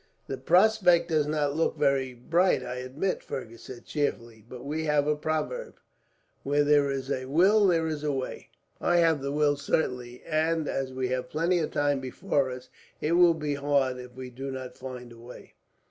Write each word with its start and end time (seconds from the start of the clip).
"The 0.25 0.35
prospect 0.37 1.09
does 1.09 1.27
not 1.27 1.55
look 1.55 1.77
very 1.77 2.15
bright, 2.15 2.63
I 2.65 2.77
admit," 2.77 3.21
Fergus 3.21 3.65
said 3.65 3.85
cheerfully; 3.85 4.43
"but 4.49 4.65
we 4.65 4.85
have 4.85 5.05
a 5.05 5.15
proverb, 5.15 5.75
'Where 6.41 6.63
there 6.63 6.89
is 6.89 7.11
a 7.11 7.25
will 7.25 7.67
there 7.67 7.85
is 7.85 8.03
a 8.03 8.11
way'. 8.11 8.49
I 8.79 8.97
have 8.97 9.21
the 9.21 9.31
will 9.31 9.57
certainly 9.57 10.23
and, 10.23 10.67
as 10.67 10.91
we 10.91 11.09
have 11.09 11.29
plenty 11.29 11.59
of 11.59 11.69
time 11.69 11.99
before 11.99 12.49
us, 12.49 12.69
it 12.99 13.11
will 13.11 13.35
be 13.35 13.53
hard 13.53 13.99
if 13.99 14.15
we 14.15 14.31
do 14.31 14.49
not 14.49 14.75
find 14.75 15.11
a 15.11 15.19
way." 15.19 15.53